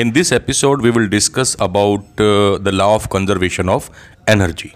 In 0.00 0.10
this 0.12 0.32
episode 0.32 0.82
we 0.82 0.90
will 0.90 1.06
discuss 1.08 1.56
about 1.60 2.20
the 2.62 2.70
law 2.74 2.84
of 2.86 3.06
conservation 3.12 3.68
of 3.68 3.88
energy. 4.30 4.70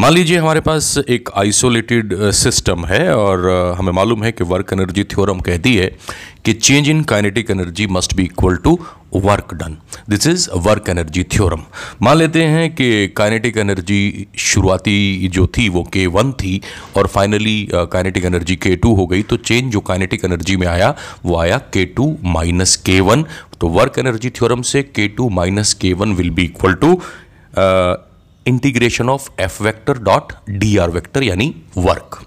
मान 0.00 0.12
लीजिए 0.12 0.38
हमारे 0.38 0.60
पास 0.60 0.98
एक 1.08 1.28
isolated 1.36 2.14
system 2.30 2.84
है 2.84 3.16
और 3.16 3.38
uh, 3.38 3.78
हमें 3.78 3.92
मालूम 3.92 4.24
है 4.24 4.32
कि 4.32 4.44
वर्क 4.44 4.72
एनर्जी 4.72 5.04
थ्योरम 5.04 5.40
कहती 5.40 5.74
है 5.76 5.90
कि 6.44 6.52
change 6.52 6.88
in 6.88 7.02
kinetic 7.04 7.50
energy 7.50 7.86
must 7.86 8.16
be 8.16 8.22
equal 8.22 8.56
to 8.56 8.78
work 9.16 9.54
done 9.54 9.76
this 10.10 10.26
is 10.26 10.48
work 10.56 10.88
energy 10.88 11.22
theorem 11.24 11.62
मान 12.02 12.16
लेते 12.16 12.42
हैं 12.42 12.74
कि 12.74 13.08
काइनेटिक 13.16 13.56
एनर्जी 13.56 14.26
शुरुआती 14.38 15.28
जो 15.28 15.46
थी 15.46 15.68
वो 15.68 15.82
के 15.82 16.06
वन 16.06 16.32
थी 16.32 16.60
और 16.96 17.06
finally 17.06 17.56
kinetic 17.72 18.24
energy 18.24 18.56
K 18.56 18.76
two 18.76 18.94
हो 18.94 19.06
गई 19.06 19.22
तो 19.22 19.36
चेंज 19.36 19.72
जो 19.72 19.80
काइनेटिक 19.80 20.24
एनर्जी 20.24 20.56
में 20.56 20.66
आया, 20.66 20.94
वो 21.24 21.36
आया 21.36 21.58
K 21.72 21.84
two 21.84 22.16
minus 22.24 22.76
K 22.76 23.00
one 23.00 23.24
तो 23.60 23.68
वर्क 23.68 23.98
एनर्जी 23.98 24.30
थ्योरम 24.30 24.62
से 24.62 24.82
K 24.82 25.08
two 25.08 25.28
minus 25.28 25.74
K 25.74 25.92
one 25.92 26.14
will 26.14 26.30
be 26.30 26.44
equal 26.44 26.74
to 26.74 26.92
integration 28.46 29.08
of 29.08 29.28
F 29.40 29.62
vector 29.62 29.98
dot 29.98 30.32
D 30.50 30.76
R 30.76 30.90
vector 30.90 31.22
यानी 31.22 31.54
वर्क 31.76 32.18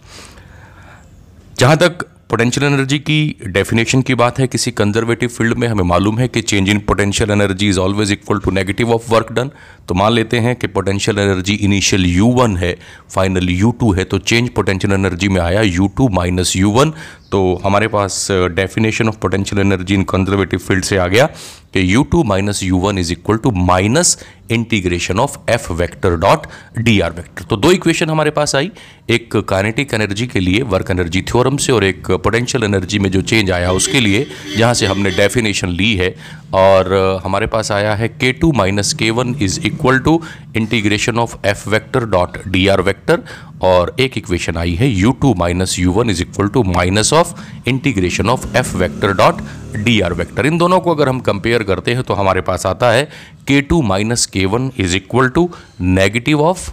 जहाँ 1.60 1.78
तक 1.78 2.06
पोटेंशियल 2.30 2.66
एनर्जी 2.66 2.98
की 3.00 3.36
डेफिनेशन 3.48 4.02
की 4.02 4.16
बात 4.16 4.40
है, 4.40 4.48
किसी 4.48 4.72
कंजर्वेटिव 4.72 5.30
फ़ील्ड 5.30 5.58
में 5.58 5.68
हमें 5.68 5.84
मालूम 5.84 6.18
है 6.20 6.28
कि 6.28 6.42
change 6.42 6.70
in 6.70 6.80
potential 6.88 7.32
energy 7.32 7.70
is 7.70 7.80
always 7.80 8.12
equal 8.12 8.40
to 8.40 8.52
negative 8.52 8.92
of 8.94 9.12
work 9.12 9.32
done 9.32 9.52
तो 9.88 9.96
मान 9.96 10.14
लेते 10.14 10.38
हैं 10.38 10.56
कि 10.56 10.68
potential 10.68 11.20
energy 11.20 11.54
initial 11.54 12.06
U 12.06 12.28
one 12.28 12.58
है 12.58 12.78
फाइनल 13.10 13.50
यू 13.50 13.72
टू 13.72 13.92
है 13.94 14.04
तो 14.04 14.18
चेंज 14.20 14.50
पोटेंशियल 14.50 14.94
एनर्जी 14.94 15.28
में 15.28 15.42
आया 15.42 15.62
यू 15.62 15.88
टू 15.88 16.10
माइनस 16.10 16.56
यू 16.56 16.86
तो 17.32 17.62
हमारे 17.64 17.88
पास 17.88 18.28
definition 18.32 19.08
of 19.08 19.18
potential 19.18 19.62
energy 19.62 19.94
in 19.94 20.04
conservative 20.04 20.60
field 20.60 20.84
से 20.84 20.98
आ 20.98 21.08
गया 21.08 21.26
कि 21.74 21.94
U 21.94 22.04
two 22.04 22.24
minus 22.24 22.64
U 22.64 22.78
one 22.78 22.98
is 22.98 23.12
equal 23.12 23.38
to 23.38 23.52
minus 23.52 24.26
integration 24.52 25.20
of 25.20 25.38
F 25.50 25.74
vector 25.74 26.10
dot 26.10 26.48
D 26.78 27.00
R 27.00 27.12
vector 27.12 27.44
तो 27.44 27.58
दो 27.58 27.72
इक्वेशन 27.72 28.10
हमारे 28.10 28.32
पास 28.32 28.56
आई, 28.56 28.72
एक 29.10 29.36
काइनेटिक 29.36 29.94
एनर्जी 29.94 30.28
के 30.28 30.40
लिए 30.40 30.62
वर्क 30.62 30.92
एनर्जी 30.92 31.22
थ्योरम 31.22 31.58
से, 31.58 31.72
और 31.72 31.84
एक 31.84 32.12
पोटेंशियल 32.12 32.64
एनर्जी 32.64 33.00
में 33.00 33.12
जो 33.12 33.22
चेंज 33.22 33.52
आया 33.52 33.72
उसके 33.72 34.00
लिए, 34.00 34.26
जहाँ 34.58 34.74
से 34.74 34.86
हमने 34.86 35.12
डेफिनेशन 35.12 35.70
ली 35.70 35.96
है, 35.96 36.16
और 36.54 37.20
हमारे 37.24 37.48
पास 37.48 37.72
आया 37.72 37.96
है 37.96 38.08
K 38.08 38.32
two 38.32 38.52
minus 38.52 38.94
K 38.94 39.10
one 39.12 39.36
is 39.42 39.60
equal 39.60 39.77
to 39.82 40.22
integration 40.56 41.20
of 41.20 41.36
F 41.46 41.70
vector 41.70 42.06
dot 42.06 42.38
D 42.48 42.68
R 42.68 42.82
vector 42.82 43.24
और 43.62 43.96
एक 44.00 44.18
इक्वेशन 44.18 44.58
आई 44.58 44.74
है 44.74 44.90
u2 44.96 45.14
two 45.22 45.34
minus 45.34 45.80
U 45.80 45.92
one 45.92 46.10
is 46.10 46.22
equal 46.22 46.48
to 46.48 46.64
minus 46.64 47.14
of 47.14 47.34
integration 47.68 48.30
of 48.30 48.48
f 48.58 48.74
vector 48.76 49.14
dot 49.14 49.42
D 49.76 50.00
R 50.00 50.14
vector 50.14 50.46
इन 50.46 50.58
दोनों 50.58 50.80
को 50.80 50.96
अगर 50.96 51.10
हम 51.10 51.20
compare 51.20 51.64
करते 51.64 51.94
हैं 51.94 52.04
तो 52.04 52.14
हमारे 52.14 52.42
पास 52.42 52.66
आता 52.66 52.92
है 52.92 53.08
k2 53.52 53.62
two 53.70 53.82
minus 53.82 54.26
K 54.26 54.46
one 54.46 54.72
is 54.80 54.96
equal 54.96 55.30
to 55.30 55.50
negative 55.82 56.42
of 56.42 56.70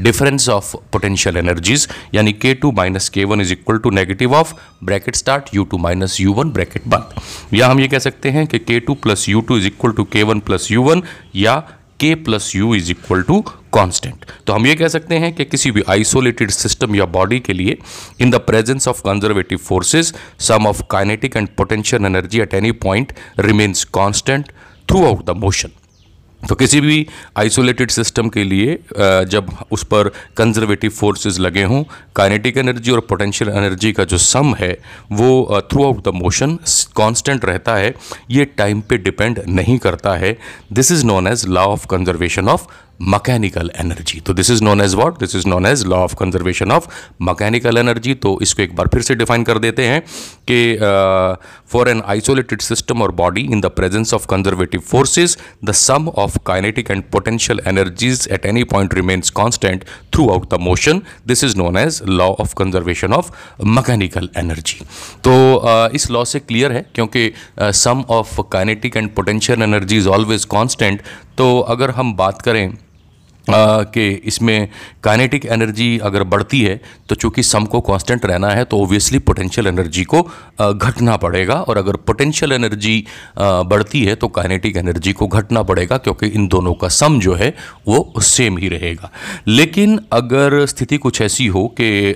difference 0.00 0.48
of 0.48 0.74
potential 0.92 1.36
energies 1.36 1.88
यानी 2.14 2.32
K 2.32 2.54
two 2.54 2.72
minus 2.72 3.08
K 3.08 3.24
one 3.24 3.40
is 3.40 3.52
equal 3.52 3.78
to 3.78 3.90
negative 3.90 4.34
of 4.34 4.54
bracket 4.84 5.16
start 5.16 5.54
U 5.54 5.64
two 5.64 5.78
minus 5.78 6.20
U 6.20 6.32
one 6.32 6.50
bracket 6.50 6.82
बंद। 6.88 7.54
या 7.54 7.68
हम 7.68 7.80
ये 7.80 7.88
कह 7.88 7.98
सकते 7.98 8.30
हैं 8.30 8.46
कि 8.46 8.58
K 8.58 8.80
two 8.80 8.94
plus 8.94 9.28
U 9.28 9.40
two 9.40 9.56
is 9.58 9.66
equal 9.66 9.92
to 9.92 10.04
K 10.04 10.22
one 10.22 10.40
plus 10.40 10.70
U 10.70 10.82
one 10.82 11.02
या 11.36 11.62
K 12.00 12.14
plus 12.20 12.54
U 12.56 12.74
is 12.74 12.90
equal 12.90 13.22
to 13.22 13.40
constant 13.74 14.24
तो 14.46 14.52
हम 14.52 14.66
ये 14.66 14.74
कह 14.74 14.88
सकते 14.88 15.18
हैं 15.18 15.32
कि 15.34 15.44
किसी 15.46 15.70
भी 15.70 15.82
आइसोलेटेड 15.88 16.50
सिस्टम 16.50 16.94
या 16.96 17.04
बॉडी 17.10 17.40
के 17.40 17.52
लिए 17.52 17.76
in 18.20 18.30
the 18.30 18.40
presence 18.46 18.88
of 18.88 19.02
conservative 19.02 19.58
forces 19.64 20.14
sum 20.48 20.66
of 20.66 20.82
kinetic 20.90 21.36
and 21.36 21.48
potential 21.58 22.06
energy 22.06 22.40
at 22.40 22.54
any 22.54 22.72
point 22.80 23.12
remains 23.40 23.84
constant 23.92 24.52
throughout 25.06 25.24
the 25.24 25.36
motion 25.36 25.79
तो 26.48 26.54
किसी 26.54 26.80
भी 26.80 27.06
आइसोलेटेड 27.38 27.90
सिस्टम 27.90 28.28
के 28.28 28.44
लिए 28.44 28.78
जब 29.26 29.50
उस 29.72 29.82
पर 29.84 30.08
कंजर्वेटिव 30.36 30.90
फोर्सेस 30.90 31.38
लगे 31.40 31.62
हों 31.62 31.82
काइनेटिक 32.16 32.56
एनर्जी 32.58 32.90
और 32.90 33.00
पोटेंशियल 33.00 33.50
एनर्जी 33.50 33.92
का 33.92 34.04
जो 34.04 34.18
सम 34.18 34.54
है, 34.54 34.72
वो 35.12 35.60
through 35.70 35.84
out 35.84 36.02
the 36.04 36.14
motion 36.14 36.58
constant 36.96 37.44
रहता 37.44 37.74
है, 37.74 37.94
ये 38.30 38.44
टाइम 38.58 38.80
पे 38.80 38.96
डिपेंड 38.98 39.42
नहीं 39.48 39.78
करता 39.78 40.14
है। 40.16 40.36
This 40.72 40.92
is 40.92 41.04
known 41.06 41.26
as 41.26 41.46
law 41.48 41.64
of 41.66 41.86
conservation 41.86 42.48
of 42.48 42.66
mechanical 43.00 43.70
energy 43.80 44.20
तो 44.20 44.32
this 44.34 44.50
is 44.50 44.62
known 44.64 44.80
as 44.80 44.94
what 44.94 45.18
this 45.18 45.34
is 45.36 45.46
known 45.48 45.66
as 45.66 45.84
law 45.86 45.96
of 45.98 46.14
conservation 46.14 46.72
of 46.72 46.88
mechanical 47.22 47.78
energy 47.78 48.14
तो 48.16 48.38
इसको 48.42 48.62
एक 48.62 48.74
बार 48.76 48.88
फिर 48.92 49.02
से 49.02 49.14
डिफाइन 49.14 49.44
कर 49.44 49.58
देते 49.58 49.86
हैं 49.86 50.00
कि 50.50 50.58
फॉर 51.72 51.88
एन 51.88 52.02
आइसोलेटेड 52.06 52.60
सिस्टम 52.62 53.02
और 53.02 53.12
body 53.12 53.40
in 53.42 53.60
the 53.60 53.66
presence 53.76 54.14
of 54.14 54.26
conservative 54.26 54.80
forces 54.80 55.36
the 55.64 55.72
sum 55.74 56.08
of 56.16 56.38
kinetic 56.46 56.90
and 56.90 57.02
potential 57.12 57.60
energies 57.68 58.28
at 58.32 58.46
any 58.46 58.64
point 58.64 58.94
remains 58.94 59.30
constant 59.30 59.84
throughout 60.30 60.48
the 60.54 60.60
motion 60.60 61.02
this 61.26 61.44
is 61.44 61.56
known 61.58 61.76
as 61.76 62.00
law 62.08 62.28
of 62.36 62.54
conservation 62.54 63.12
of 63.12 63.30
mechanical 63.68 64.28
energy 64.36 64.78
तो 65.24 65.32
uh, 65.56 65.94
इस 65.94 66.10
law 66.10 66.24
से 66.24 66.38
clear 66.40 66.72
है 66.72 66.84
क्योंकि 66.94 67.32
sum 67.58 68.04
of 68.10 68.40
kinetic 68.52 68.96
and 68.96 69.10
potential 69.14 69.62
energy 69.62 69.98
is 69.98 70.08
always 70.10 70.44
constant 70.50 71.02
तो 71.38 71.58
अगर 71.70 71.90
हम 71.90 72.14
बात 72.14 72.42
करें 72.42 72.89
कि 73.54 74.08
इसमें 74.24 74.68
काइनेटिक 75.04 75.46
एनर्जी 75.46 75.98
अगर 75.98 76.22
बढ़ती 76.24 76.60
है 76.62 76.80
तो 77.08 77.14
चूँकि 77.14 77.42
सम 77.42 77.64
को 77.64 77.80
कांस्टेंट 77.80 78.26
रहना 78.26 78.48
है 78.48 78.64
तो 78.64 78.76
ओबियसली 78.76 79.18
पोटेंशियल 79.18 79.66
एनर्जी 79.66 80.04
को 80.04 80.22
घटना 80.72 81.16
पड़ेगा 81.16 81.54
और 81.54 81.78
अगर 81.78 81.96
पोटेंशियल 81.96 82.52
एनर्जी 82.52 83.04
बढ़ती 83.38 84.04
है 84.04 84.14
तो 84.14 84.28
काइनेटिक 84.28 84.76
एनर्जी 84.76 85.12
को 85.12 85.26
घटना 85.26 85.62
पड़ेगा 85.62 85.96
क्योंकि 85.98 86.26
इन 86.26 86.46
दोनों 86.48 86.74
का 86.74 86.88
सम 86.88 87.18
जो 87.20 87.34
है, 87.34 87.54
वो 87.88 88.12
सेम 88.20 88.58
ही 88.58 88.68
रहेगा। 88.68 89.10
लेकिन 89.48 89.98
अगर 90.12 90.66
स्थिति 90.66 90.96
कुछ 90.96 91.20
ऐसी 91.20 91.46
हो 91.46 91.66
कि 91.80 92.14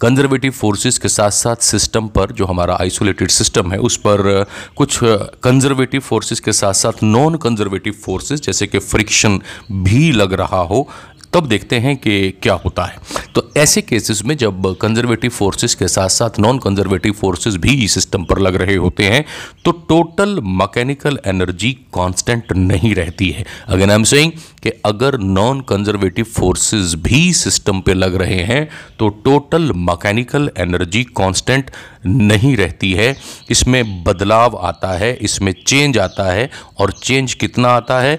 कंजर्वेटिव 0.00 0.52
फोर्सेस 0.52 0.98
के 0.98 1.08
साथ 1.08 1.30
साथ 1.30 1.56
सिस्टम 1.56 2.06
पर 2.08 2.32
जो 2.32 2.44
हमारा 2.44 2.76
आइसोलेटेड 2.80 3.28
सिस्टम 3.28 3.72
है, 3.72 3.78
उस 3.78 3.96
पर 3.96 4.44
कुछ 4.76 4.98
कंजर्वेटिव 5.42 6.00
फोर्सेस 6.00 6.40
के 6.40 6.52
साथ 6.52 6.72
साथ 6.72 7.02
नॉन 7.02 7.34
कंजर्वेटिव 7.36 7.92
फोर्सेस 8.04 8.40
जैसे 8.40 8.66
कि 8.66 8.78
फ्रिक्शन 8.78 9.40
भी 9.72 10.12
लग 10.12 10.32
रहा 10.32 10.45
हो, 10.48 10.88
तब 11.34 11.46
देखते 11.48 11.76
हैं 11.76 11.96
कि 11.96 12.30
क्या 12.42 12.54
होता 12.54 12.84
है। 12.84 12.98
तो 13.34 13.42
ऐसे 13.56 13.80
केसेस 13.82 14.22
में 14.24 14.36
जब 14.36 14.66
कंजर्वेटिव 14.80 15.30
फोर्सेस 15.30 15.74
के 15.74 15.88
साथ 15.88 16.08
साथ 16.08 16.38
नॉन 16.40 16.58
कंजर्वेटिव 16.58 17.12
फोर्सेस 17.12 17.56
भी 17.56 17.88
सिस्टम 17.88 18.24
पर 18.24 18.38
लग 18.38 18.54
रहे 18.54 18.74
होते 18.76 19.04
हैं 19.04 19.24
तो 19.64 19.70
टोटल 19.88 20.40
मैकेनिकल 20.42 21.18
एनर्जी 21.26 21.72
कांस्टेंट 21.94 22.52
नहीं 22.52 22.94
रहती 22.94 23.28
है। 23.30 23.44
अगर 23.68 23.90
आई 23.90 23.94
एम 23.94 24.04
सेइंग 24.04 24.32
कि 24.62 24.70
अगर 24.84 25.18
नॉन 25.18 25.60
कंजर्वेटिव 25.60 26.24
फोर्सेस 26.36 26.94
भी 26.98 27.32
सिस्टम 27.32 27.80
पे 27.80 27.94
लग 27.94 28.14
रहे 28.14 28.40
हैं 28.44 28.68
तो 28.98 29.08
टोटल 29.24 29.72
मैकेनिकल 29.76 30.50
एनर्जी 30.58 31.04
कांस्टेंट 31.16 31.70
नहीं 32.06 32.56
रहती 32.56 32.92
है। 32.92 33.14
इसमें 33.50 34.02
बदलाव 34.04 34.56
आता 34.56 34.92
है, 34.92 35.12
इसमें 35.14 35.52
चेंज 35.66 35.98
आता 35.98 36.30
है, 36.32 36.50
और 36.80 36.92
चेंज 36.92 37.34
कितना 37.34 37.68
आता 37.68 38.00
है? 38.00 38.18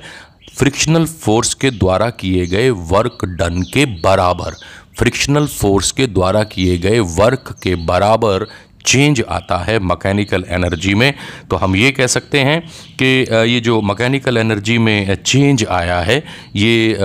फ्रिक्शनल 0.57 1.06
फोर्स 1.06 1.53
के 1.53 1.69
द्वारा 1.72 2.09
किए 2.19 2.45
गए 2.47 2.69
वर्क 2.91 3.25
डन 3.40 3.62
के 3.73 3.85
बराबर 4.03 4.56
फ्रिक्शनल 4.97 5.45
फोर्स 5.47 5.91
के 5.91 6.07
द्वारा 6.07 6.44
किए 6.44 6.78
गए 6.78 7.00
वर्क 7.18 7.53
के 7.63 7.75
बराबर 7.85 8.45
चेंज 8.87 9.21
आता 9.29 9.57
है 9.57 9.77
मैकेनिकल 9.79 10.43
एनर्जी 10.49 10.93
में 10.93 11.13
तो 11.49 11.55
हम 11.55 11.75
ये 11.75 11.91
कह 11.91 12.07
सकते 12.07 12.39
हैं 12.39 12.59
कि 13.01 13.05
ये 13.51 13.59
जो 13.59 13.81
मैकेनिकल 13.81 14.37
एनर्जी 14.37 14.77
में 14.77 15.15
चेंज 15.15 15.65
आया 15.65 15.99
है, 15.99 16.17
ये 16.55 16.97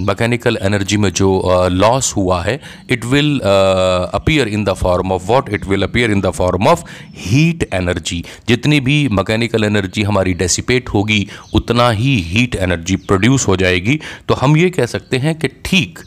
मैकेनिकल 0.00 0.58
एनर्जी 0.62 0.96
में 0.96 1.10
जो 1.12 1.68
लॉस 1.72 2.12
हुआ 2.16 2.42
है 2.42 2.60
it 2.90 3.04
will 3.04 3.38
appear 3.40 4.48
in 4.48 4.64
the 4.64 4.72
form 4.74 5.12
of 5.12 5.26
what 5.26 5.52
it 5.54 5.64
will 5.64 5.82
appear 5.82 6.10
in 6.10 6.20
the 6.20 6.30
form 6.30 6.68
of 6.68 6.84
heat 7.18 7.68
energy 7.74 8.24
जितनी 8.48 8.80
भी 8.80 8.96
मैकेनिकल 9.12 9.64
एनर्जी 9.64 10.02
हमारी 10.02 10.34
डेसिपेट 10.34 10.88
होगी, 10.88 11.26
उतना 11.54 11.90
ही 11.90 12.16
हीट 12.22 12.54
एनर्जी 12.56 12.96
प्रोड्यूस 12.98 13.46
हो 13.48 13.56
जाएगी। 13.56 13.98
तो 14.28 14.34
हम 14.34 14.56
ये 14.56 14.70
कह 14.70 14.86
सकते 14.86 15.16
हैं 15.18 15.34
कि 15.34 15.48
ठीक 15.64 15.98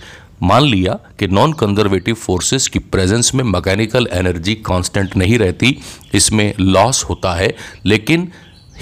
मान 0.42 0.64
लिया 0.64 0.98
कि 1.20 1.28
नॉन 1.28 1.54
कंजर्वेटिव 1.54 2.16
फोर्सेस 2.16 2.68
की 2.68 2.80
प्रेजेंस 2.82 3.34
में 3.36 3.44
मैकेनिकल 3.46 4.08
एनर्जी 4.12 4.56
कांस्टेंट 4.66 5.16
नहीं 5.18 5.38
रहती, 5.38 5.78
इसमें 6.14 6.54
लॉस 6.60 7.04
होता 7.04 7.34
है, 7.34 7.54
लेकिन 7.86 8.32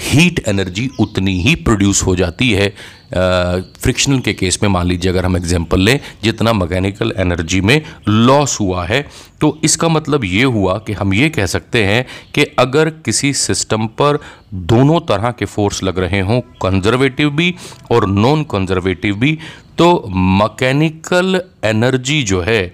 हीट 0.02 0.38
एनर्जी 0.48 0.88
उतनी 1.00 1.40
ही 1.42 1.54
प्रोड्यूस 1.56 2.02
हो 2.02 2.14
जाती 2.16 2.50
है। 2.52 2.68
फ्रिक्शनल 3.12 4.18
के 4.20 4.32
केस 4.32 4.58
में 4.62 4.68
मान 4.70 4.86
लीजिए 4.86 5.10
अगर 5.10 5.24
हम 5.24 5.36
एग्जांपल 5.36 5.80
लें, 5.80 5.98
जितना 6.22 6.52
मैकेनिकल 6.52 7.12
एनर्जी 7.16 7.60
में 7.60 7.80
लॉस 8.08 8.58
हुआ 8.60 8.84
है 8.86 9.02
तो 9.40 9.58
इसका 9.64 9.88
मतलब 9.88 10.24
ये 10.24 10.44
हुआ 10.46 10.76
कि 10.78 10.92
हम 10.92 11.14
ये 11.14 11.28
कह 11.30 11.46
सकते 11.46 11.84
हैं 11.84 12.04
कि 12.34 12.44
अगर 12.58 12.90
किसी 13.04 13.32
सिस्टम 13.34 13.86
पर 13.98 14.18
दोनों 14.54 15.00
तरह 15.00 15.30
के 15.30 15.44
फोर्स 15.44 15.82
लग 15.82 15.98
रहे 15.98 16.20
हों 16.20 16.40
कंजर्वेटिव 16.62 17.30
भी 17.30 17.54
और 17.92 18.08
नॉन 18.08 18.42
कंजर्वेटिव 18.50 19.16
भी 19.16 19.38
तो 19.80 20.08
मैकेनिकल 20.08 21.40
एनर्जी 21.64 22.22
जो 22.22 22.40
है, 22.40 22.72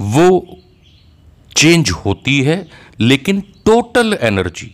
वो 0.00 0.58
चेंज 1.56 1.90
होती 1.90 2.40
है, 2.42 2.66
लेकिन 3.00 3.40
total 3.64 4.18
energy 4.20 4.70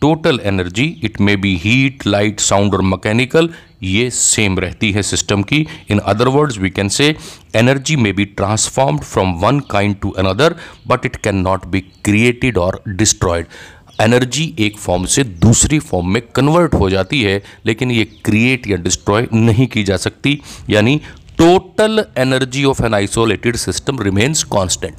total 0.00 0.40
energy, 0.44 0.84
it 1.04 1.20
may 1.20 1.36
be 1.36 1.54
heat, 1.56 2.06
light, 2.06 2.40
sound 2.40 2.74
और 2.74 2.82
मैकेनिकल, 2.82 3.48
ये 3.82 4.10
सेम 4.10 4.58
रहती 4.58 4.90
है 4.92 5.02
सिस्टम 5.02 5.42
की। 5.42 5.66
In 5.90 5.98
other 5.98 6.28
words 6.28 6.58
we 6.58 6.70
can 6.70 6.88
say, 6.88 7.16
energy 7.56 7.96
may 7.96 8.12
be 8.12 8.24
transformed 8.24 9.00
from 9.00 9.32
one 9.34 9.60
kind 9.60 9.96
to 10.00 10.10
another, 10.10 10.54
but 10.86 11.06
it 11.06 11.16
can 11.16 11.36
not 11.36 11.64
be 11.66 11.80
created 11.80 12.58
और 12.58 12.82
destroyed. 12.88 13.46
Energy 14.00 14.54
एक 14.58 14.76
form 14.78 15.04
से 15.06 15.22
दूसरी 15.24 15.78
form 15.78 16.08
में 16.08 16.20
कन्वर्ट 16.34 16.74
हो 16.74 16.88
जाती 16.90 17.22
है, 17.22 17.42
लेकिन 17.66 17.90
ये 17.90 18.04
क्रिएट 18.24 18.66
या 18.66 18.76
डिस्ट्रॉय 18.76 19.26
नहीं 19.32 19.66
की 19.66 19.84
जा 19.84 19.96
सकती। 19.96 20.40
यानी 20.70 21.00
total 21.38 22.04
energy 22.18 22.64
of 22.64 22.84
an 22.84 22.94
isolated 22.94 23.56
system 23.56 24.00
remains 24.00 24.42
constant 24.44 24.96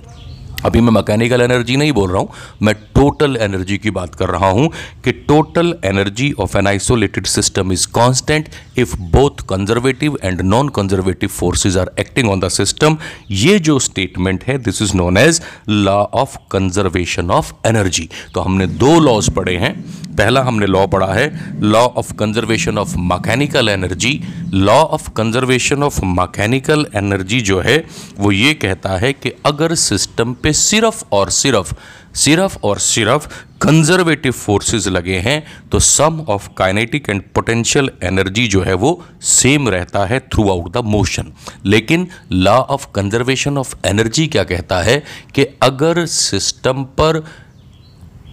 अभी 0.65 0.81
मैं 0.81 0.91
मैकेनिकल 0.91 1.41
एनर्जी 1.41 1.75
नहीं 1.77 1.91
बोल 1.91 2.09
रहा 2.11 2.19
हूँ, 2.19 2.29
मैं 2.61 2.73
टोटल 2.95 3.35
एनर्जी 3.41 3.77
की 3.77 3.91
बात 3.91 4.15
कर 4.15 4.29
रहा 4.29 4.49
हूँ 4.49 4.69
कि 5.03 5.11
total 5.27 5.73
energy 5.85 6.31
of 6.39 6.57
an 6.57 6.67
isolated 6.67 7.25
system 7.25 7.71
is 7.71 7.85
constant 7.95 8.49
if 8.77 8.95
both 9.11 9.41
conservative 9.49 10.17
and 10.23 10.41
non 10.41 10.69
conservative 10.69 11.29
forces 11.29 11.77
are 11.77 11.91
acting 11.99 12.29
on 12.29 12.39
the 12.39 12.49
system 12.49 12.97
ये 13.31 13.59
जो 13.59 13.77
स्टेटमेंट 13.79 14.43
है 14.43 14.57
this 14.57 14.81
is 14.81 14.95
known 14.95 15.17
as 15.17 15.41
law 15.69 15.97
of 16.13 16.37
conservation 16.51 17.31
of 17.31 17.53
energy 17.67 18.09
तो 18.33 18.41
हमने 18.41 18.67
दो 18.67 18.99
लॉज 18.99 19.29
पढ़े 19.29 19.55
हैं। 19.57 19.73
पहला 20.17 20.41
हमने 20.41 20.65
लॉ 20.65 20.85
पढ़ा 20.87 21.13
है 21.13 21.29
law 21.61 21.79
of 21.79 22.13
conservation 22.13 22.77
of 22.77 22.95
mechanical 22.99 23.69
energy 23.69 24.13
law 24.53 24.73
of 24.73 25.09
conservation 25.11 25.83
of 25.83 25.99
mechanical 26.05 26.85
energy 26.95 27.39
जो 27.41 27.59
है, 27.61 27.77
वो 28.19 28.31
ये 28.31 28.53
कहता 28.53 28.89
है 28.97 29.11
कि 29.13 29.31
अगर 29.45 29.73
सिस्टम 29.75 30.33
पे 30.33 30.53
सिर्फ़ 30.53 31.03
और 31.11 31.29
सिर्फ़ 31.29 31.73
सिर्फ़ 32.15 32.57
और 32.63 32.79
सिर्फ़ 32.79 33.27
कंजर्वेटिव 33.61 34.31
फोर्सेस 34.31 34.87
लगे 34.87 35.17
हैं 35.19 35.43
तो 35.71 35.79
sum 35.79 36.19
of 36.29 36.49
kinetic 36.57 37.09
and 37.09 37.21
potential 37.35 37.89
energy 38.03 38.47
जो 38.47 38.61
है, 38.61 38.73
वो 38.73 39.03
सेम 39.21 39.69
रहता 39.69 40.05
है 40.05 40.19
थ्रू 40.19 40.49
आउट 40.49 40.71
द 40.73 40.83
मोशन 40.85 41.33
लेकिन 41.65 42.07
law 42.31 42.57
of 42.57 42.87
conservation 42.95 43.57
of 43.57 43.75
energy 43.85 44.27
क्या 44.27 44.43
कहता 44.43 44.81
है 44.81 45.03
कि 45.35 45.45
अगर 45.63 46.05
सिस्टम 46.05 46.83
पर 46.99 47.19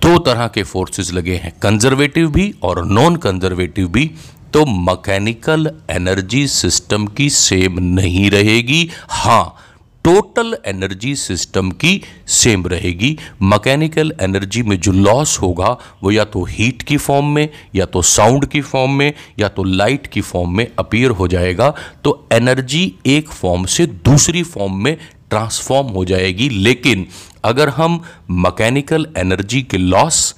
दो 0.03 0.19
तरह 0.19 0.47
के 0.47 0.63
फोर्सेस 0.63 1.13
लगे 1.13 1.35
हैं 1.35 1.53
कंजर्वेटिव 1.63 2.31
भी 2.31 2.55
और 2.63 2.85
नॉन 2.87 3.17
कंजर्वेटिव 3.17 3.89
भी 3.89 4.11
तो 4.55 4.65
मैकेनिकल 4.67 5.71
एनर्जी 5.91 6.47
सिस्टम 6.49 7.07
की 7.07 7.31
सेम 7.31 7.81
नहीं 7.81 8.31
रहेगी। 8.31 8.91
हाँ 9.09 9.57
टोटल 10.05 10.57
एनर्जी 10.67 11.15
सिस्टम 11.15 11.71
की 11.71 12.03
सेम 12.29 12.67
रहेगी। 12.67 13.19
मैकेनिकल 13.43 14.13
एनर्जी 14.21 14.63
में 14.63 14.81
जो 14.81 14.93
लॉस 14.93 15.39
होगा, 15.39 15.77
वो 16.03 16.11
या 16.11 16.25
तो 16.25 16.45
हीट 16.45 16.83
की 16.83 16.97
फॉर्म 16.97 17.27
में, 17.27 17.49
या 17.75 17.87
तो 17.87 18.03
साउंड 18.03 18.47
की 18.47 18.61
फॉर्म 18.61 18.91
में, 18.91 19.13
या 19.39 19.49
तो 19.49 19.65
लाइट 19.65 20.07
की 20.07 20.21
फॉर्म 20.21 20.57
में 20.57 20.67
अपीयर 20.79 21.11
हो 21.11 21.29
जाएगा। 21.29 21.75
तो 22.05 22.29
एनर्जी 22.33 22.95
एक 23.07 23.29
फॉर्म 23.29 23.65
से 23.65 23.87
दूसरी 23.87 24.43
फॉर्म 24.43 24.85
में 24.85 24.97
ट्रांसफॉर्म 25.31 25.87
हो 25.87 26.05
जाएगी। 26.05 26.49
लेकिन 26.49 27.07
अगर 27.45 27.69
हम 27.69 28.03
मैकेनिकल 28.31 29.07
एनर्जी 29.19 29.63
के 29.63 29.77
लॉस 29.77 30.35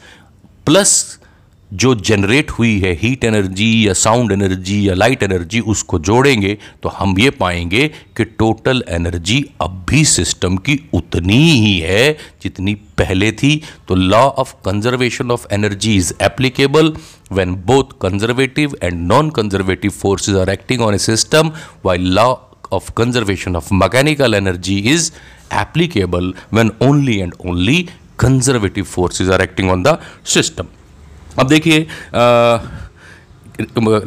प्लस 0.67 1.19
जो 1.73 1.95
जनरेट 1.95 2.51
हुई 2.51 2.79
है 2.81 2.93
हीट 2.95 3.25
एनर्जी 3.25 3.89
या 3.89 3.93
साउंड 3.93 4.33
एनर्जी 4.33 4.89
या 4.89 4.95
लाइट 4.95 5.23
एनर्जी 5.23 5.61
उसको 5.61 5.99
जोड़ेंगे 5.99 6.59
तो 6.83 6.89
हम 6.89 7.19
ये 7.19 7.31
पाएँगे 7.31 7.89
कि 8.17 8.25
टोटल 8.25 8.85
एनर्जी 8.89 9.45
अब 9.61 9.85
भी 9.89 10.05
सिस्टम 10.05 10.57
की 10.57 10.79
उतनी 10.95 11.43
ही 11.51 11.79
है 11.79 12.13
जितनी 12.43 12.75
पहले 12.75 13.33
थी। 13.33 13.63
तो 13.89 13.95
law 13.95 14.23
of 14.23 14.55
conservation 14.65 15.31
of 15.31 15.47
energy 15.53 15.97
is 15.97 16.13
applicable 16.23 16.93
when 17.33 17.55
both 17.67 17.85
conservative 18.03 18.77
and 18.83 19.07
non 19.13 19.31
conservative 19.31 19.91
forces 19.91 20.37
are 20.37 20.51
acting 20.51 20.83
on 20.83 20.95
a 20.95 20.99
system 20.99 21.53
why 21.85 21.99
law 21.99 22.35
of 22.75 22.87
conservation 22.99 23.57
of 23.59 23.67
mechanical 23.81 24.35
energy 24.37 24.77
is 24.93 25.05
applicable 25.59 26.33
when 26.51 26.73
only 26.87 27.21
and 27.27 27.37
only 27.51 27.77
conservative 28.19 28.89
forces 28.95 29.29
are 29.29 29.41
acting 29.41 29.71
on 29.71 29.85
the 29.85 29.95
system. 30.33 30.67
अब 31.39 31.49
देखिए 31.49 31.87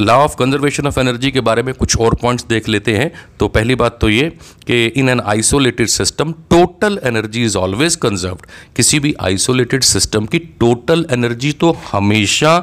law 0.02 0.14
of 0.14 0.36
conservation 0.40 0.88
of 0.88 1.00
energy 1.00 1.32
के 1.32 1.42
बारे 1.42 1.62
में 1.64 1.74
कुछ 1.76 1.96
और 1.98 2.16
points 2.22 2.46
देख 2.48 2.68
लेते 2.70 2.96
हैं। 2.98 3.12
तो 3.40 3.48
पहली 3.48 3.76
बात 3.76 3.98
तो 4.02 4.10
ये 4.10 4.30
कि 4.68 4.86
in 4.88 5.10
an 5.10 5.20
isolated 5.22 5.88
system 5.88 6.32
total 6.50 7.00
energy 7.04 7.44
is 7.46 7.58
always 7.58 7.96
conserved 8.04 8.46
किसी 8.78 9.00
भी 9.00 9.14
आइसोलेटेड 9.22 9.84
सिस्टम 9.84 10.26
की 10.26 10.40
टोटल 10.60 11.06
एनर्जी 11.12 11.52
तो 11.54 11.72
हमेशा 11.92 12.58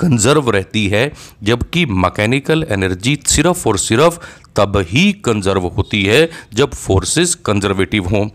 कंजर्व 0.00 0.50
रहती 0.50 0.86
है, 0.88 1.12
जबकि 1.42 1.84
मैकेनिकल 1.86 2.66
एनर्जी 2.70 3.18
सिर्फ़ 3.26 3.68
और 3.68 3.78
सिर्फ़ 3.78 4.18
तब 4.56 4.76
ही 4.88 5.12
कंजर्व 5.24 5.66
होती 5.76 6.02
है 6.04 6.28
जब 6.54 6.74
फोर्सेस 6.74 7.34
कंजर्वेटिव 7.46 8.08
हों। 8.08 8.26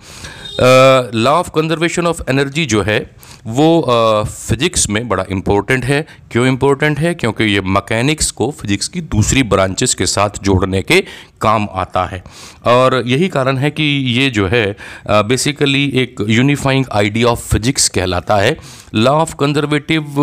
Law 0.62 1.32
of 1.32 1.50
conservation 1.50 2.08
of 2.08 2.22
energy 2.30 2.66
जो 2.66 2.82
है, 2.82 3.00
वो 3.46 4.26
फिजिक्स 4.26 4.90
में 4.90 5.08
बड़ा 5.10 5.26
इम्पोर्टेंट 5.32 5.86
है। 5.86 6.06
क्यों 6.32 6.46
इम्पोर्टेंट 6.48 7.00
है? 7.00 7.14
क्योंकि 7.14 7.44
ये 7.44 7.62
मकैनिक्स 7.68 8.30
को 8.32 8.50
फिजिक्स 8.60 8.88
की 8.88 9.02
दूसरी 9.02 9.44
ब्रांचेस 9.44 9.94
के 9.94 10.06
साथ 10.06 10.44
जोड़ने 10.44 10.82
के 10.82 11.00
काम 11.42 11.68
आता 11.74 12.06
है। 12.06 12.24
और 12.66 13.02
यही 13.06 13.28
कारण 13.30 13.58
है 13.58 13.72
कि 13.72 13.84
ये 14.20 14.30
जो 14.30 14.48
है 14.48 14.66
बेसिकली 15.10 15.86
एक 15.96 16.26
यूनिफाइंग 16.30 16.86
आइडिया 16.92 17.28
ऑफ़ 17.28 17.48
फिजिक्स 17.48 17.90
कहलाता 17.90 18.38
है। 18.38 18.58
Law 18.96 19.12
of 19.12 19.36
conservative 19.36 20.16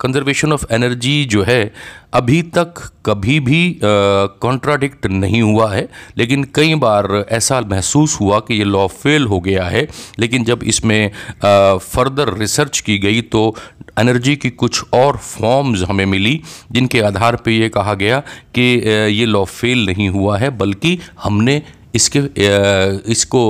conservation 0.00 0.52
of 0.52 0.64
energy 0.72 1.24
जो 1.24 1.42
है 1.42 1.62
अभी 2.12 2.40
तक 2.56 2.74
कभी 3.06 3.38
भी 3.40 3.80
कॉन्ट्राडिक्ट 3.82 5.06
नहीं 5.06 5.40
हुआ 5.42 5.70
है, 5.72 5.88
लेकिन 6.18 6.44
कई 6.54 6.74
बार 6.76 7.06
ऐसा 7.30 7.60
महसूस 7.70 8.16
हुआ 8.20 8.38
कि 8.40 8.54
ये 8.54 8.64
लॉ 8.64 8.86
फेल 8.86 9.26
हो 9.26 9.40
गया 9.40 9.64
है। 9.64 9.86
लेकिन 10.18 10.44
जब 10.44 10.62
इसमें 10.64 11.10
फर्दर 11.44 12.36
रिसर्च 12.38 12.80
की 12.80 12.98
गई 12.98 13.20
तो 13.22 13.54
एनर्जी 13.98 14.36
की 14.36 14.50
कुछ 14.52 14.82
और 14.94 15.16
फॉर्म्स 15.16 15.82
हमें 15.82 16.04
मिली, 16.06 16.40
जिनके 16.72 17.00
आधार 17.00 17.36
पे 17.36 17.52
ये 17.52 17.68
कहा 17.68 17.94
गया 17.94 18.20
कि 18.54 18.62
ये 19.12 19.26
लॉ 19.26 19.44
फेल 19.44 19.86
नहीं 19.86 20.08
हुआ 20.08 20.38
है, 20.38 20.50
बल्कि 20.58 20.98
हमने 21.22 21.62
इसके 21.94 22.20
इसको 23.12 23.40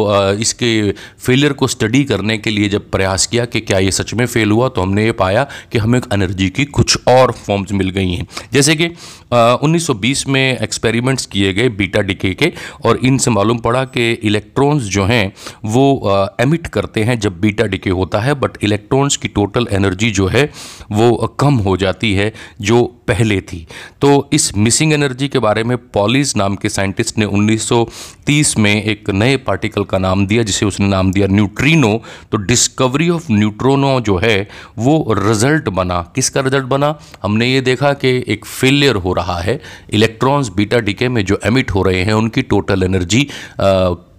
इसके 0.40 0.70
फेलियर 1.18 1.52
को 1.52 1.66
स्टडी 1.66 2.04
करने 2.04 2.38
के 2.38 2.50
लिए 2.50 2.68
जब 2.68 2.90
प्रयास 2.90 3.26
किया 3.26 3.44
कि 3.44 3.60
क्या 3.60 3.78
ये 3.78 3.90
सच 3.90 4.14
में 4.14 4.24
फेल 4.26 4.50
हुआ 4.50 4.68
तो 4.68 4.82
हमने 4.82 5.04
ये 5.04 5.12
पाया 5.14 5.46
कि 5.72 5.78
हमें 5.78 6.00
एनर्जी 6.12 6.48
की 6.50 6.64
कुछ 6.64 6.98
और 7.08 7.32
फॉर्म्स 7.32 7.72
मिल 7.72 7.90
गई 7.90 8.12
हैं। 8.12 8.26
जैसे 8.52 8.76
कि 8.76 8.88
1920 9.32 10.26
में 10.28 10.58
एक्सपेरिमेंट्स 10.58 11.26
किए 11.26 11.52
गए 11.52 11.68
बीटा 11.70 12.00
डिके 12.02 12.32
के, 12.34 12.52
और 12.84 13.00
इनसे 13.04 13.30
मालूम 13.30 13.58
पड़ा 13.58 13.84
कि 13.86 14.12
इलेक्ट्रॉन्स 14.12 14.84
जो 14.84 15.04
हैं, 15.04 15.32
वो 15.64 16.34
एमिट 16.40 16.66
करते 16.66 17.04
हैं 17.04 17.18
जब 17.20 17.40
बीटा 17.40 17.64
डिके 17.66 17.90
होता 17.90 18.20
है 18.20 18.34
बट 18.34 18.56
इलेक्ट्रॉन्स 18.62 19.16
की 19.16 19.28
टोटल 19.30 19.66
एनर्जी 19.72 20.10
जो 20.10 20.26
है, 20.26 20.50
वो 20.92 21.36
कम 21.40 21.54
हो 21.58 21.76
जाती 21.76 22.12
है, 22.14 22.32
जो 22.60 22.97
पहले 23.08 23.40
थी। 23.40 23.66
तो 24.00 24.30
इस 24.32 24.56
मिसिंग 24.56 24.92
एनर्जी 24.92 25.28
के 25.28 25.38
बारे 25.38 25.64
में 25.64 25.76
पॉलिस 25.78 26.36
नाम 26.36 26.56
के 26.56 26.68
साइंटिस्ट 26.68 27.18
ने 27.18 27.24
1930 27.24 28.56
में 28.58 28.82
एक 28.82 29.10
नए 29.10 29.36
पार्टिकल 29.36 29.84
का 29.84 29.98
नाम 29.98 30.26
दिया, 30.26 30.42
जिसे 30.42 30.66
उसने 30.66 30.88
नाम 30.88 31.12
दिया 31.12 31.26
न्यूट्रिनो। 31.26 32.02
तो 32.32 32.38
डिस्कवरी 32.38 33.08
ऑफ़ 33.10 33.32
न्यूट्रोनो 33.32 34.00
जो 34.00 34.16
है, 34.16 34.48
वो 34.78 35.14
रिज़ल्ट 35.18 35.68
बना। 35.68 36.00
किसका 36.14 36.40
रिज़ल्ट 36.40 36.64
बना? 36.64 36.94
हमने 37.22 37.46
ये 37.46 37.60
देखा 37.60 37.92
कि 37.92 38.24
एक 38.28 38.44
फेलियर 38.44 38.96
हो 38.96 39.12
रहा 39.12 39.38
है। 39.38 39.60
इलेक्ट्रॉन्स 39.90 40.48
बीटा 40.48 40.78
डिके 40.78 41.08
में 41.08 41.24
जो 41.24 41.40
एमिट 41.44 41.70
हो 41.70 41.82
रहे 41.82 42.02
हैं, 42.02 42.12
उनकी 42.12 42.42
टोटल 42.42 42.82
एनर्जी 42.82 43.28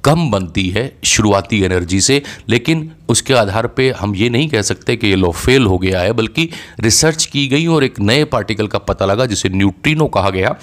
कम 0.04 0.30
बनती 0.32 0.68
है 0.70 0.92
शुरुआती 1.06 1.62
एनर्जी 1.64 2.02
से, 2.02 2.22
लेकिन 2.50 2.90
उसके 3.10 3.34
आधार 3.34 3.68
पे 3.68 3.90
हम 3.92 4.16
ये 4.16 4.30
नहीं 4.30 4.50
कह 4.50 4.62
सकते 4.62 4.96
कि 4.96 5.08
ये 5.08 5.16
लो 5.16 5.32
फेल 5.32 5.66
हो 5.66 5.78
गया 5.78 6.02
है, 6.02 6.12
बल्कि 6.14 6.50
रिसर्च 6.80 7.26
की 7.26 7.48
गई 7.48 7.66
और 7.68 7.84
एक 7.84 8.00
नए 8.02 8.24
पार्टिकल 8.26 8.68
का 8.68 8.80
पता 8.82 9.06
लगा 9.06 9.26
जिसे 9.26 9.50
न्यूट्रिनो 9.50 10.08
कहा 10.08 10.30
गया, 10.30 10.56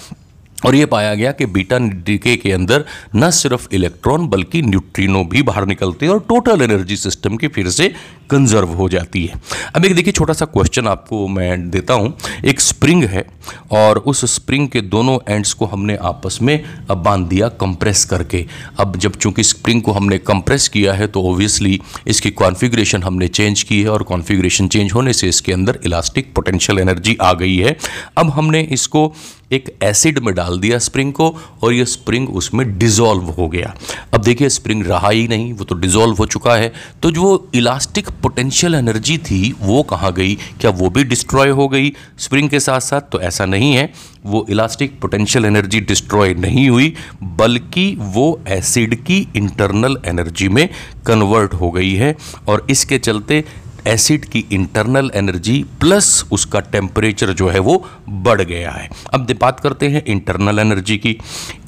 और 0.58 0.74
ये 0.74 0.84
पाया 0.86 1.14
गया 1.14 1.30
कि 1.32 1.46
बीटा 1.46 1.78
डीके 1.78 2.36
के 2.36 2.52
अंदर 2.52 2.84
न 3.16 3.30
सिर्फ़ 3.30 3.68
इलेक्ट्रॉन 3.72 4.26
बल्कि 4.28 4.62
न्यूट्रिनो 4.62 5.22
भी 5.24 5.42
बाहर 5.42 5.66
निकलते 5.66 6.06
हैं 6.06 6.12
और 6.12 6.20
टोटल 6.28 6.62
एनर्जी 6.62 6.96
सिस्टम 6.96 7.36
की 7.36 7.48
फिर 7.48 7.68
से 7.70 7.92
कंजर्व 8.30 8.68
हो 8.68 8.88
जाती 8.88 9.24
है। 9.26 9.40
अब 9.76 9.84
एक 9.84 9.94
देखिए 9.94 10.12
छोटा 10.12 10.32
सा 10.32 10.44
क्वेश्चन 10.46 10.86
आपको 10.88 11.26
मैं 11.28 11.70
देता 11.70 11.94
हूँ। 11.94 12.16
एक 12.44 12.60
स्प्रिंग 12.60 13.04
है 13.04 13.24
और 13.72 13.98
उस 13.98 14.24
स्प्रिंग 14.34 14.68
के 14.68 14.80
दोनों 14.80 15.18
एंड्स 15.28 15.52
को 15.52 15.66
हमने 15.66 15.96
आपस 16.02 16.38
में 16.42 16.64
अब 16.90 17.02
बाँध 17.02 17.26
दिया 17.28 17.48
कंप्रेस 17.60 18.04
करके। 18.04 18.44
अब 18.78 18.96
जब 18.96 19.16
चूँकि 19.16 19.42
स्प्रिंग 19.42 19.82
को 19.82 19.92
हमने 19.92 20.18
कंप्रेस 20.18 20.68
किया 20.68 20.92
है 20.92 21.06
तो 21.06 21.22
ओबियसली 21.22 21.80
इसकी 22.06 22.30
कॉन्फ़िगरेशन 22.32 23.02
हमने 23.02 23.28
चेंज 23.28 23.62
की 23.62 23.82
है 23.82 23.88
और 23.88 24.02
कॉन्फ़िगरेशन 24.02 24.68
चेंज 24.68 24.92
होने 24.92 25.12
से 25.12 25.28
इसके 25.28 25.52
अंदर 25.52 25.78
इलास्टिक 25.84 26.34
पोटेंशियल 26.34 26.78
एनर्जी 26.78 27.16
आ 27.22 27.32
गई 27.32 27.56
है। 27.56 27.76
अब 28.18 28.30
हमने 28.30 28.62
इसको 28.62 29.12
एक 29.52 29.68
एसिड 29.82 30.18
में 30.18 30.34
डाल 30.34 30.58
दिया 30.58 30.78
स्प्रिंग 30.78 31.12
को 31.12 31.28
और 31.62 31.72
ये 31.72 31.84
स्प्रिंग 31.84 32.28
उसमें 32.30 32.66
डिज़ोल्व 32.78 33.24
हो 33.30 33.48
गया। 33.48 33.74
अब 34.14 34.22
देखिए 34.22 34.48
स्प्रिंग 34.48 34.82
रहा 34.86 35.10
ही 35.10 35.26
नहीं, 35.28 35.52
वो 35.52 35.64
तो 35.64 35.74
डिज़ोल्व 35.74 36.16
हो 36.16 36.26
चुका 36.26 36.54
है। 36.54 36.72
तो 37.02 37.10
जो 37.10 37.50
इलास्टिक 37.54 38.08
पोटेंशियल 38.22 38.74
एनर्जी 38.74 39.18
थी, 39.18 39.54
वो 39.60 39.82
कहाँ 39.82 40.12
गई? 40.12 40.34
क्या 40.34 40.70
वो 40.70 40.90
भी 40.90 41.04
डिस्ट्रॉय 41.04 41.48
हो 41.48 41.68
गई? 41.68 41.92
स्प्रिंग 42.18 42.50
के 42.50 42.60
साथ 42.60 42.80
साथ 42.80 43.00
तो 43.00 43.20
ऐसा 43.20 43.46
नहीं 43.46 43.74
है। 43.74 43.92
वो 44.26 44.46
इलास्टिक 44.50 45.00
पोटेंशियल 45.00 45.44
एनर्जी 45.44 45.80
डिस्ट्रॉय 45.80 46.34
नहीं 46.34 46.68
हुई, 46.70 46.94
बल्कि 47.22 47.96
वो 47.98 48.40
एसिड 48.48 48.94
की 49.04 49.28
इंटरनल 49.36 49.98
एनर्जी 50.06 50.48
में 50.48 50.68
कन्वर्ट 51.06 51.54
हो 51.54 51.70
गई 51.70 51.94
है। 51.94 52.16
और 52.48 52.66
इसके 52.70 52.98
चलते 52.98 53.44
एसिड 53.86 54.24
की 54.24 54.44
इंटरनल 54.52 55.10
एनर्जी 55.14 55.64
प्लस 55.80 56.24
उसका 56.32 56.60
टेम्परेचर 56.60 57.32
जो 57.32 57.48
है 57.48 57.58
वो 57.58 57.86
बढ़ 58.08 58.42
गया 58.42 58.70
है। 58.70 58.88
अब 59.14 59.26
बात 59.40 59.60
करते 59.60 59.88
हैं 59.88 60.04
इंटरनल 60.04 60.58
एनर्जी 60.58 60.96
की। 60.98 61.18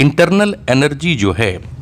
इंटरनल 0.00 0.54
एनर्जी 0.70 1.14
जो 1.14 1.32
है 1.32 1.77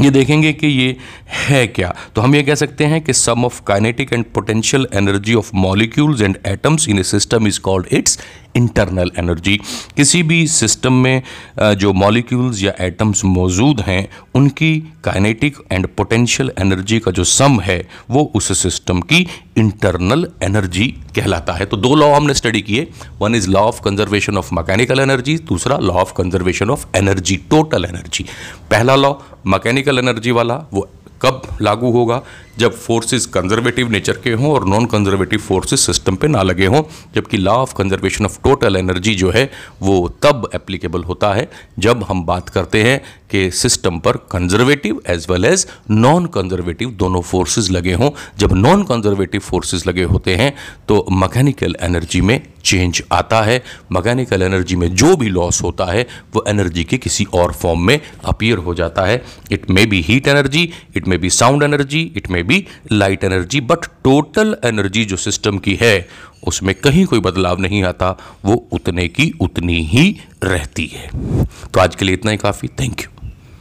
ये 0.00 0.10
देखेंगे 0.10 0.52
कि 0.52 0.66
ये 0.66 0.96
है 1.28 1.66
क्या। 1.66 1.94
तो 2.14 2.20
हम 2.20 2.34
ये 2.34 2.42
कह 2.42 2.54
सकते 2.54 2.84
हैं 2.84 3.00
कि 3.00 3.12
sum 3.12 3.44
of 3.44 3.60
kinetic 3.66 4.12
and 4.12 4.24
potential 4.24 4.86
energy 4.94 5.34
of 5.34 5.50
molecules 5.54 6.22
and 6.22 6.38
atoms 6.46 6.88
in 6.88 6.98
a 6.98 7.02
system 7.02 7.46
is 7.46 7.60
called 7.60 7.86
its 7.92 8.18
internal 8.56 9.10
energy 9.18 9.56
किसी 9.96 10.22
भी 10.22 10.46
सिस्टम 10.48 10.92
में 10.92 11.22
जो 11.58 11.92
मॉलिक्यूल्स 11.94 12.62
या 12.62 12.72
एटम्स 12.80 13.24
मौजूद 13.26 13.80
हैं, 13.80 14.08
उनकी 14.34 14.78
काइनेटिक 15.04 15.56
एंड 15.72 15.86
पोटेंशियल 15.96 16.50
एनर्जी 16.60 16.98
का 16.98 17.10
जो 17.10 17.24
सम 17.24 17.60
है, 17.60 17.80
वो 18.10 18.30
उस 18.34 18.58
सिस्टम 18.58 19.00
की 19.02 19.26
इंटरनल 19.58 20.26
एनर्जी 20.42 20.86
कहलाता 21.16 21.52
है। 21.52 21.64
तो 21.66 21.76
दो 21.76 21.94
लॉ 21.94 22.12
हमने 22.14 22.34
स्टडी 22.34 22.60
किए। 22.62 22.88
One 23.20 23.34
is 23.34 23.48
law 23.50 23.60
of 23.60 23.80
conservation 23.84 24.36
of 24.38 24.54
mechanical 24.54 25.00
energy 25.00 25.36
दूसरा 25.48 25.78
law 25.78 25.94
of 25.94 26.12
conservation 26.16 26.70
of 26.70 26.86
energy 26.96 27.36
total 27.50 27.84
energy 27.84 28.24
पहला 28.70 28.96
लॉ 28.96 29.12
मैकेनिकल 29.46 29.98
एनर्जी 29.98 30.30
वाला, 30.30 30.54
वो 30.72 30.88
कब 31.22 31.42
लागू 31.62 31.90
होगा? 31.90 32.20
जब 32.58 32.72
फोर्सेस 32.74 33.26
कंजर्वेटिव 33.26 33.90
नेचर 33.90 34.16
के 34.24 34.32
हों 34.32 34.52
और 34.52 34.66
नॉन 34.68 34.86
कंजर्वेटिव 34.86 35.38
फोर्सेस 35.38 35.80
सिस्टम 35.80 36.16
पे 36.16 36.28
ना 36.28 36.42
लगे 36.42 36.66
हों, 36.66 36.82
जबकि 37.14 37.36
law 37.36 37.52
of 37.52 37.74
conservation 37.74 38.24
of 38.24 38.38
total 38.44 38.76
energy 38.76 39.14
जो 39.14 39.30
है, 39.30 39.50
वो 39.82 40.08
तब 40.22 40.48
एप्लीकेबल 40.54 41.04
होता 41.04 41.32
है 41.34 41.48
जब 41.78 42.02
हम 42.08 42.24
बात 42.26 42.48
करते 42.48 42.82
हैं 42.82 43.00
कि 43.30 43.50
सिस्टम 43.50 43.98
पर 43.98 44.16
conservative 44.32 45.00
as 45.06 45.26
well 45.30 45.44
as 45.44 45.66
non 45.90 46.26
conservative 46.26 46.90
दोनों 46.90 47.20
फोर्सेस 47.22 47.70
लगे 47.70 47.92
हों। 47.92 48.10
जब 48.38 48.52
नॉन 48.52 48.82
कंजर्वेटिव 48.82 49.40
फोर्सेस 49.40 49.86
लगे 49.86 50.04
होते 50.04 50.34
हैं 50.36 50.52
तो 50.88 51.06
मैकेनिकल 51.12 51.76
एनर्जी 51.80 52.20
में 52.20 52.40
चेंज 52.64 53.02
आता 53.12 53.42
है। 53.42 53.62
मैकेनिकल 53.92 54.42
एनर्जी 54.42 54.76
में 54.76 54.94
जो 54.94 55.16
भी 55.16 55.28
लॉस 55.28 55.62
होता 55.62 55.84
है, 55.84 56.06
वो 56.34 56.44
एनर्जी 56.48 56.84
के 56.84 56.98
किसी 56.98 57.24
और 57.34 57.52
फॉर्म 57.52 57.80
में 57.80 58.00
अपीयर 58.24 58.58
हो 58.58 58.74
जाता 58.74 59.02
है। 59.02 59.24
It 59.52 59.70
may 59.70 59.86
be 59.86 60.00
heat 60.00 60.28
energy 60.28 60.72
it 60.96 61.08
may 61.08 61.18
be 61.18 61.30
sound 61.30 61.62
energy 61.62 62.02
it 62.16 62.30
may 62.30 62.42
be 62.42 62.66
light 62.92 63.24
energy 63.24 63.60
but 63.60 63.86
total 64.04 64.56
energy 64.64 65.04
जो 65.04 65.16
सिस्टम 65.16 65.58
की 65.58 65.78
है, 65.80 66.08
उसमें 66.46 66.74
कहीं 66.74 67.04
कोई 67.06 67.20
बदलाव 67.20 67.60
नहीं 67.60 67.82
आता। 67.84 68.16
वो 68.44 68.68
उतने 68.72 69.08
की 69.08 69.32
उतनी 69.40 69.82
ही 69.82 70.16
रहती 70.44 70.86
है। 70.86 71.10
तो 71.44 71.80
आज 71.80 71.94
के 71.94 72.04
लिए 72.04 72.14
इतना 72.14 72.30
ही 72.30 72.36
काफ़ी। 72.36 72.68
Thank 72.68 73.00
you 73.00 73.17